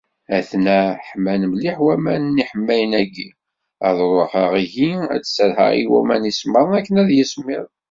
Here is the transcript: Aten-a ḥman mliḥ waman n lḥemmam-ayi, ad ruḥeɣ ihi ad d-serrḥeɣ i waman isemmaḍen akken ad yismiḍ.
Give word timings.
Aten-a 0.37 0.79
ḥman 1.09 1.41
mliḥ 1.51 1.77
waman 1.85 2.23
n 2.27 2.35
lḥemmam-ayi, 2.39 3.27
ad 3.87 3.97
ruḥeɣ 4.09 4.51
ihi 4.63 4.91
ad 5.13 5.21
d-serrḥeɣ 5.23 5.69
i 5.81 5.83
waman 5.91 6.29
isemmaḍen 6.31 6.77
akken 6.79 6.99
ad 7.01 7.09
yismiḍ. 7.17 7.65